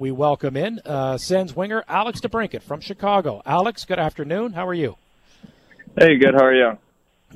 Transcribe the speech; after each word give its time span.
we 0.00 0.10
welcome 0.10 0.56
in 0.56 0.80
uh, 0.86 1.18
Sens 1.18 1.54
winger 1.54 1.84
Alex 1.86 2.20
DeBrincat 2.20 2.62
from 2.62 2.80
Chicago. 2.80 3.42
Alex, 3.44 3.84
good 3.84 3.98
afternoon. 3.98 4.54
How 4.54 4.66
are 4.66 4.74
you? 4.74 4.96
Hey, 5.96 6.16
good. 6.16 6.32
How 6.32 6.46
are 6.46 6.54
you? 6.54 6.78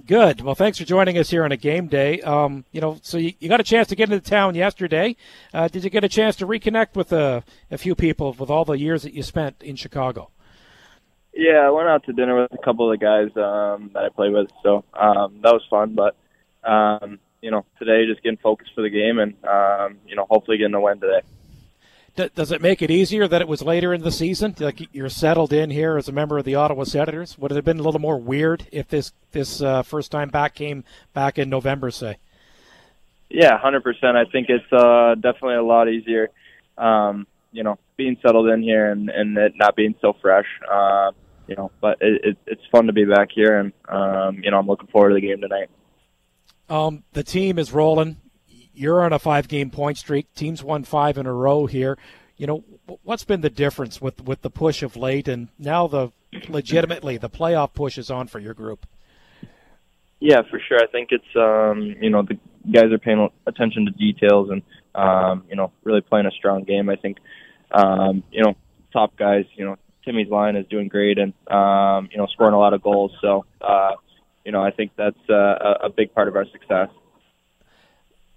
Good. 0.06 0.40
Well, 0.40 0.54
thanks 0.54 0.78
for 0.78 0.84
joining 0.84 1.18
us 1.18 1.28
here 1.28 1.44
on 1.44 1.52
a 1.52 1.58
game 1.58 1.88
day. 1.88 2.22
Um, 2.22 2.64
you 2.72 2.80
know, 2.80 2.98
so 3.02 3.18
you, 3.18 3.34
you, 3.38 3.50
got 3.50 3.60
a 3.60 3.64
chance 3.64 3.88
to 3.88 3.94
get 3.94 4.10
into 4.10 4.28
town 4.28 4.54
yesterday. 4.54 5.14
Uh, 5.52 5.68
did 5.68 5.84
you 5.84 5.90
get 5.90 6.04
a 6.04 6.08
chance 6.08 6.36
to 6.36 6.46
reconnect 6.46 6.96
with 6.96 7.12
a, 7.12 7.44
a 7.70 7.76
few 7.76 7.94
people 7.94 8.32
with 8.32 8.48
all 8.48 8.64
the 8.64 8.78
years 8.78 9.02
that 9.02 9.12
you 9.12 9.22
spent 9.22 9.62
in 9.62 9.76
Chicago? 9.76 10.30
Yeah, 11.34 11.66
I 11.66 11.70
went 11.70 11.88
out 11.88 12.04
to 12.04 12.14
dinner 12.14 12.40
with 12.40 12.52
a 12.58 12.64
couple 12.64 12.90
of 12.90 12.98
the 12.98 13.04
guys 13.04 13.28
um, 13.36 13.90
that 13.92 14.04
I 14.04 14.08
played 14.08 14.32
with, 14.32 14.48
so 14.62 14.84
um, 14.94 15.40
that 15.42 15.52
was 15.52 15.62
fun. 15.68 15.94
But 15.94 16.16
um, 16.68 17.18
you 17.42 17.50
know, 17.50 17.66
today 17.78 18.06
just 18.06 18.22
getting 18.22 18.38
focused 18.38 18.70
for 18.74 18.80
the 18.80 18.90
game, 18.90 19.18
and 19.18 19.34
um, 19.44 19.98
you 20.08 20.16
know, 20.16 20.26
hopefully 20.30 20.56
getting 20.56 20.74
a 20.74 20.80
win 20.80 20.98
today. 20.98 21.20
Does 22.16 22.52
it 22.52 22.60
make 22.60 22.80
it 22.80 22.90
easier 22.90 23.26
that 23.26 23.40
it 23.40 23.48
was 23.48 23.62
later 23.62 23.92
in 23.92 24.02
the 24.02 24.12
season? 24.12 24.54
Like 24.58 24.88
you're 24.92 25.08
settled 25.08 25.52
in 25.52 25.70
here 25.70 25.96
as 25.96 26.08
a 26.08 26.12
member 26.12 26.38
of 26.38 26.44
the 26.44 26.54
Ottawa 26.54 26.84
Senators. 26.84 27.36
Would 27.38 27.52
it 27.52 27.56
have 27.56 27.64
been 27.64 27.80
a 27.80 27.82
little 27.82 28.00
more 28.00 28.18
weird 28.18 28.66
if 28.70 28.88
this 28.88 29.12
this 29.32 29.60
uh, 29.60 29.82
first 29.82 30.10
time 30.10 30.28
back 30.28 30.54
came 30.54 30.84
back 31.12 31.38
in 31.38 31.48
November, 31.48 31.90
say? 31.90 32.18
Yeah, 33.30 33.58
hundred 33.58 33.82
percent. 33.82 34.16
I 34.16 34.24
think 34.26 34.48
it's 34.48 34.72
uh, 34.72 35.16
definitely 35.16 35.56
a 35.56 35.62
lot 35.62 35.88
easier. 35.88 36.30
Um, 36.78 37.26
you 37.52 37.62
know, 37.62 37.78
being 37.96 38.16
settled 38.22 38.48
in 38.48 38.62
here 38.62 38.90
and, 38.90 39.08
and 39.08 39.36
it 39.36 39.54
not 39.56 39.76
being 39.76 39.94
so 40.00 40.14
fresh. 40.20 40.46
Uh, 40.70 41.12
you 41.46 41.56
know, 41.56 41.70
but 41.80 41.98
it, 42.00 42.24
it, 42.24 42.36
it's 42.46 42.62
fun 42.72 42.86
to 42.86 42.92
be 42.92 43.04
back 43.04 43.28
here, 43.34 43.58
and 43.58 43.72
um, 43.88 44.42
you 44.42 44.50
know, 44.50 44.58
I'm 44.58 44.66
looking 44.66 44.88
forward 44.88 45.10
to 45.10 45.14
the 45.14 45.20
game 45.20 45.40
tonight. 45.40 45.68
Um, 46.68 47.04
the 47.12 47.22
team 47.22 47.58
is 47.58 47.72
rolling. 47.72 48.16
You're 48.74 49.02
on 49.02 49.12
a 49.12 49.18
five-game 49.18 49.70
point 49.70 49.98
streak. 49.98 50.32
Teams 50.34 50.62
won 50.62 50.84
five 50.84 51.18
in 51.18 51.26
a 51.26 51.32
row 51.32 51.66
here. 51.66 51.96
You 52.36 52.46
know, 52.46 52.64
what's 53.02 53.24
been 53.24 53.40
the 53.40 53.50
difference 53.50 54.00
with 54.00 54.24
with 54.24 54.42
the 54.42 54.50
push 54.50 54.82
of 54.82 54.96
late, 54.96 55.28
and 55.28 55.48
now 55.58 55.86
the 55.86 56.10
legitimately 56.48 57.16
the 57.16 57.30
playoff 57.30 57.74
push 57.74 57.98
is 57.98 58.10
on 58.10 58.26
for 58.26 58.38
your 58.38 58.54
group? 58.54 58.86
Yeah, 60.20 60.42
for 60.50 60.58
sure. 60.58 60.78
I 60.82 60.86
think 60.86 61.10
it's 61.12 61.36
um, 61.36 61.96
you 62.00 62.10
know 62.10 62.22
the 62.22 62.38
guys 62.70 62.90
are 62.90 62.98
paying 62.98 63.28
attention 63.46 63.84
to 63.86 63.90
details 63.92 64.50
and 64.50 64.62
um, 64.94 65.44
you 65.48 65.56
know 65.56 65.70
really 65.82 66.00
playing 66.00 66.26
a 66.26 66.30
strong 66.30 66.64
game. 66.64 66.88
I 66.88 66.96
think 66.96 67.18
um, 67.70 68.22
you 68.32 68.42
know 68.42 68.54
top 68.92 69.16
guys 69.16 69.44
you 69.54 69.64
know 69.64 69.76
Timmy's 70.04 70.28
line 70.28 70.56
is 70.56 70.66
doing 70.68 70.88
great 70.88 71.18
and 71.18 71.32
um, 71.50 72.08
you 72.10 72.18
know 72.18 72.26
scoring 72.32 72.54
a 72.54 72.58
lot 72.58 72.74
of 72.74 72.82
goals. 72.82 73.12
So 73.20 73.44
uh, 73.60 73.92
you 74.44 74.52
know 74.52 74.62
I 74.62 74.70
think 74.70 74.92
that's 74.96 75.18
uh, 75.28 75.74
a 75.82 75.90
big 75.90 76.14
part 76.14 76.28
of 76.28 76.36
our 76.36 76.46
success. 76.46 76.88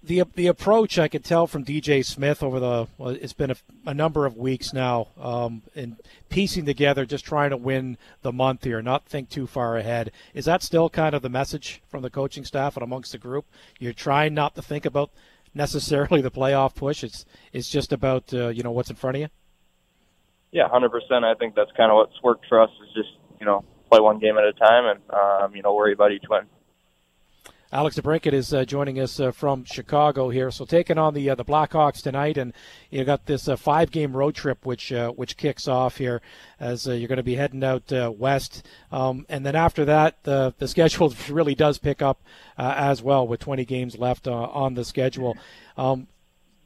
The 0.08 0.24
the 0.34 0.46
approach 0.46 0.98
I 0.98 1.06
could 1.06 1.22
tell 1.22 1.46
from 1.46 1.66
DJ 1.66 2.02
Smith 2.02 2.42
over 2.42 2.58
the 2.58 2.86
well, 2.96 3.10
it's 3.10 3.34
been 3.34 3.50
a, 3.50 3.56
a 3.84 3.92
number 3.92 4.24
of 4.24 4.38
weeks 4.38 4.72
now 4.72 5.08
um, 5.20 5.60
in 5.74 5.98
piecing 6.30 6.64
together, 6.64 7.04
just 7.04 7.26
trying 7.26 7.50
to 7.50 7.58
win 7.58 7.98
the 8.22 8.32
month 8.32 8.64
here, 8.64 8.80
not 8.80 9.04
think 9.04 9.28
too 9.28 9.46
far 9.46 9.76
ahead. 9.76 10.10
Is 10.32 10.46
that 10.46 10.62
still 10.62 10.88
kind 10.88 11.14
of 11.14 11.20
the 11.20 11.28
message 11.28 11.82
from 11.88 12.00
the 12.00 12.08
coaching 12.08 12.46
staff 12.46 12.74
and 12.74 12.82
amongst 12.82 13.12
the 13.12 13.18
group? 13.18 13.44
You're 13.78 13.92
trying 13.92 14.32
not 14.32 14.54
to 14.54 14.62
think 14.62 14.86
about 14.86 15.10
necessarily 15.52 16.22
the 16.22 16.30
playoff 16.30 16.74
push. 16.74 17.04
It's 17.04 17.26
it's 17.52 17.68
just 17.68 17.92
about 17.92 18.32
uh, 18.32 18.48
you 18.48 18.62
know 18.62 18.72
what's 18.72 18.88
in 18.88 18.96
front 18.96 19.16
of 19.16 19.20
you. 19.20 19.28
Yeah, 20.52 20.68
hundred 20.70 20.88
percent. 20.88 21.26
I 21.26 21.34
think 21.34 21.54
that's 21.54 21.72
kind 21.76 21.92
of 21.92 21.96
what's 21.96 22.22
worked 22.22 22.46
for 22.48 22.62
us 22.62 22.70
is 22.82 22.94
just 22.94 23.10
you 23.38 23.44
know 23.44 23.62
play 23.90 24.00
one 24.00 24.20
game 24.20 24.38
at 24.38 24.44
a 24.44 24.54
time 24.54 24.86
and 24.86 25.00
um, 25.10 25.54
you 25.54 25.60
know 25.60 25.74
worry 25.74 25.92
about 25.92 26.12
each 26.12 26.24
win. 26.30 26.46
Alex 27.70 27.96
DeBrincat 27.96 28.32
is 28.32 28.54
uh, 28.54 28.64
joining 28.64 28.98
us 28.98 29.20
uh, 29.20 29.30
from 29.30 29.62
Chicago 29.62 30.30
here. 30.30 30.50
So 30.50 30.64
taking 30.64 30.96
on 30.96 31.12
the 31.12 31.28
uh, 31.28 31.34
the 31.34 31.44
Blackhawks 31.44 32.00
tonight, 32.00 32.38
and 32.38 32.54
you 32.90 33.04
got 33.04 33.26
this 33.26 33.46
uh, 33.46 33.56
five 33.56 33.90
game 33.90 34.16
road 34.16 34.34
trip 34.34 34.64
which 34.64 34.90
uh, 34.90 35.10
which 35.10 35.36
kicks 35.36 35.68
off 35.68 35.98
here 35.98 36.22
as 36.58 36.88
uh, 36.88 36.92
you're 36.92 37.08
going 37.08 37.18
to 37.18 37.22
be 37.22 37.34
heading 37.34 37.62
out 37.62 37.92
west, 38.16 38.66
um, 38.90 39.26
and 39.28 39.44
then 39.44 39.54
after 39.54 39.84
that 39.84 40.22
the 40.22 40.54
the 40.56 40.66
schedule 40.74 41.14
really 41.28 41.54
does 41.54 41.76
pick 41.76 42.00
up 42.00 42.22
as 42.56 43.02
well 43.02 43.28
with 43.28 43.40
20 43.40 43.66
games 43.66 43.98
left 43.98 44.26
on 44.26 44.72
the 44.72 44.84
schedule. 44.84 45.36
Um, 45.76 46.08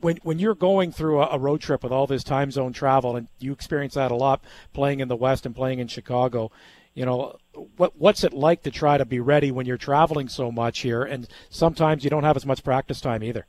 when 0.00 0.18
when 0.22 0.38
you're 0.38 0.54
going 0.54 0.92
through 0.92 1.20
a, 1.20 1.36
road 1.36 1.60
trip 1.60 1.82
with 1.82 1.90
all 1.90 2.06
this 2.06 2.22
time 2.22 2.52
zone 2.52 2.72
travel, 2.72 3.16
and 3.16 3.26
you 3.40 3.52
experience 3.52 3.94
that 3.94 4.12
a 4.12 4.16
lot 4.16 4.40
playing 4.72 5.00
in 5.00 5.08
the 5.08 5.16
West 5.16 5.46
and 5.46 5.54
playing 5.54 5.80
in 5.80 5.88
Chicago, 5.88 6.52
you 6.94 7.04
know 7.04 7.38
what 7.76 7.96
what's 7.96 8.24
it 8.24 8.32
like 8.32 8.62
to 8.62 8.70
try 8.70 8.98
to 8.98 9.04
be 9.04 9.20
ready 9.20 9.50
when 9.50 9.66
you're 9.66 9.76
traveling 9.76 10.28
so 10.28 10.50
much 10.50 10.80
here, 10.80 11.02
and 11.02 11.28
sometimes 11.50 12.04
you 12.04 12.10
don't 12.10 12.24
have 12.24 12.36
as 12.36 12.46
much 12.46 12.64
practice 12.64 13.00
time 13.00 13.22
either. 13.22 13.46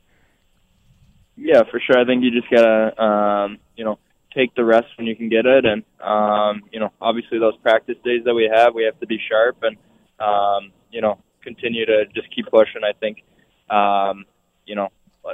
Yeah, 1.36 1.62
for 1.70 1.80
sure. 1.80 1.98
I 1.98 2.04
think 2.04 2.22
you 2.22 2.30
just 2.30 2.50
gotta 2.50 3.02
um, 3.02 3.58
you 3.76 3.84
know 3.84 3.98
take 4.34 4.54
the 4.54 4.64
rest 4.64 4.86
when 4.96 5.06
you 5.06 5.16
can 5.16 5.28
get 5.28 5.46
it, 5.46 5.64
and 5.64 5.82
um, 6.00 6.62
you 6.72 6.80
know 6.80 6.92
obviously 7.00 7.38
those 7.38 7.56
practice 7.58 7.96
days 8.04 8.22
that 8.24 8.34
we 8.34 8.50
have, 8.52 8.74
we 8.74 8.84
have 8.84 8.98
to 9.00 9.06
be 9.06 9.18
sharp 9.30 9.62
and 9.62 9.76
um, 10.20 10.72
you 10.90 11.00
know 11.00 11.18
continue 11.42 11.86
to 11.86 12.04
just 12.14 12.34
keep 12.34 12.46
pushing. 12.46 12.82
I 12.84 12.92
think 12.92 13.22
um, 13.70 14.24
you 14.66 14.74
know 14.74 14.88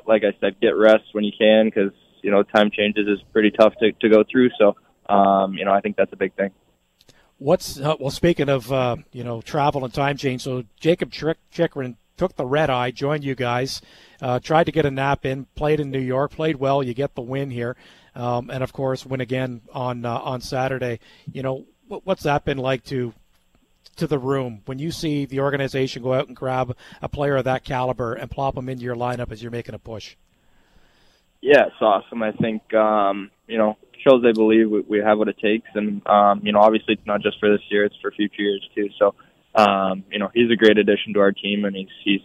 like 0.07 0.23
I 0.25 0.33
said, 0.41 0.61
get 0.61 0.71
rest 0.71 1.05
when 1.13 1.25
you 1.25 1.33
can 1.37 1.67
because 1.67 1.93
you 2.23 2.31
know 2.31 2.43
time 2.43 2.71
changes 2.71 3.07
is 3.09 3.19
pretty 3.33 3.51
tough 3.51 3.75
to 3.81 3.93
to 3.93 4.09
go 4.09 4.25
through. 4.31 4.51
So 4.59 4.77
um, 5.13 5.55
you 5.55 5.65
know 5.65 5.73
I 5.73 5.81
think 5.81 5.97
that's 5.97 6.13
a 6.13 6.17
big 6.17 6.35
thing. 6.35 6.51
What's 7.41 7.81
uh, 7.81 7.97
well? 7.99 8.11
Speaking 8.11 8.51
of 8.51 8.71
uh, 8.71 8.97
you 9.13 9.25
know 9.25 9.41
travel 9.41 9.83
and 9.83 9.95
time 9.95 10.19
change, 10.19 10.43
so 10.43 10.65
Jakob 10.79 11.11
Chychrun 11.11 11.97
took 12.19 12.37
the 12.37 12.45
red 12.45 12.69
eye, 12.69 12.91
joined 12.91 13.25
you 13.25 13.35
guys, 13.35 13.81
uh, 14.21 14.41
tried 14.41 14.65
to 14.65 14.73
get 14.73 14.85
a 14.85 14.91
nap 14.91 15.25
in, 15.25 15.47
played 15.55 15.81
in 15.81 15.91
New 15.91 16.01
York, 16.01 16.33
played 16.33 16.57
well. 16.57 16.83
You 16.83 16.93
get 16.93 17.15
the 17.15 17.23
win 17.23 17.51
here, 17.51 17.77
um, 18.15 18.51
and 18.51 18.63
of 18.63 18.75
course 18.75 19.07
win 19.07 19.23
again 19.23 19.63
on 19.73 20.05
uh, 20.05 20.19
on 20.19 20.43
Saturday. 20.43 21.01
You 21.33 21.43
know 21.43 21.65
what's 21.89 22.25
that 22.25 22.45
been 22.45 22.59
like 22.59 22.85
to 22.85 23.15
to 23.97 24.07
the 24.07 24.19
room 24.19 24.61
when 24.67 24.79
you 24.79 24.91
see 24.91 25.25
the 25.25 25.41
organization 25.41 26.03
go 26.03 26.13
out 26.13 26.29
and 26.29 26.37
grab 26.37 26.77
a 27.01 27.09
player 27.09 27.37
of 27.37 27.45
that 27.45 27.65
caliber 27.65 28.13
and 28.13 28.31
plop 28.31 28.55
him 28.55 28.69
into 28.69 28.85
your 28.85 28.97
lineup 28.97 29.33
as 29.33 29.43
you're 29.43 29.51
making 29.51 29.75
a 29.75 29.79
push? 29.79 30.15
Yeah, 31.41 31.69
it's 31.69 31.81
awesome. 31.81 32.23
I 32.23 32.33
think 32.33 32.75
um, 32.75 33.31
you 33.47 33.57
know 33.57 33.79
shows 34.07 34.23
they 34.23 34.33
believe 34.33 34.71
we, 34.71 34.81
we 34.81 34.99
have 34.99 35.19
what 35.19 35.29
it 35.29 35.39
takes, 35.39 35.69
and 35.75 36.07
um, 36.07 36.41
you 36.43 36.53
know 36.53 36.61
obviously 36.61 36.95
it's 36.95 37.07
not 37.07 37.23
just 37.23 37.39
for 37.39 37.51
this 37.51 37.63
year; 37.71 37.85
it's 37.85 37.97
for 38.01 38.11
future 38.11 38.43
years 38.43 38.67
too. 38.75 38.89
So 38.99 39.15
um, 39.55 40.05
you 40.11 40.19
know 40.19 40.31
he's 40.35 40.51
a 40.51 40.57
great 40.57 40.79
addition 40.79 41.15
to 41.15 41.21
our 41.21 41.33
team, 41.33 41.65
and 41.65 41.75
he's 41.75 41.89
he's 42.05 42.21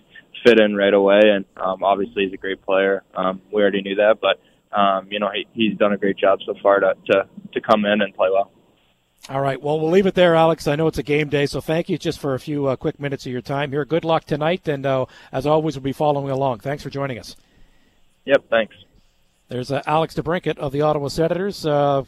fit 0.45 0.59
in 0.59 0.75
right 0.75 0.93
away, 0.93 1.21
and 1.23 1.45
um, 1.57 1.83
obviously 1.83 2.25
he's 2.25 2.33
a 2.33 2.37
great 2.37 2.63
player. 2.65 3.03
Um, 3.15 3.41
we 3.51 3.61
already 3.61 3.81
knew 3.81 3.95
that, 3.95 4.19
but 4.21 4.39
um, 4.77 5.07
you 5.09 5.19
know 5.19 5.29
he, 5.33 5.47
he's 5.53 5.77
done 5.77 5.93
a 5.93 5.97
great 5.97 6.17
job 6.17 6.39
so 6.45 6.55
far 6.61 6.79
to 6.79 6.93
to 7.07 7.27
to 7.53 7.61
come 7.61 7.85
in 7.85 8.01
and 8.01 8.13
play 8.13 8.29
well. 8.31 8.51
All 9.27 9.41
right. 9.41 9.59
Well, 9.59 9.79
we'll 9.79 9.89
leave 9.89 10.05
it 10.05 10.13
there, 10.13 10.35
Alex. 10.35 10.67
I 10.67 10.75
know 10.75 10.85
it's 10.85 10.99
a 10.99 11.03
game 11.03 11.29
day, 11.29 11.47
so 11.47 11.59
thank 11.59 11.89
you 11.89 11.97
just 11.97 12.19
for 12.19 12.35
a 12.35 12.39
few 12.39 12.67
uh, 12.67 12.75
quick 12.75 12.99
minutes 12.99 13.25
of 13.25 13.31
your 13.31 13.41
time 13.41 13.71
here. 13.71 13.83
Good 13.83 14.05
luck 14.05 14.25
tonight, 14.25 14.67
and 14.67 14.85
uh, 14.85 15.07
as 15.31 15.47
always, 15.47 15.75
we'll 15.75 15.83
be 15.83 15.93
following 15.93 16.29
along. 16.29 16.59
Thanks 16.59 16.83
for 16.83 16.91
joining 16.91 17.17
us. 17.17 17.35
Yep. 18.25 18.45
Thanks. 18.51 18.75
There's 19.47 19.71
uh, 19.71 19.81
Alex 19.85 20.15
DeBrincat 20.15 20.57
of 20.57 20.71
the 20.71 20.81
Ottawa 20.81 21.07
Senators. 21.07 21.65
Uh, 21.65 22.03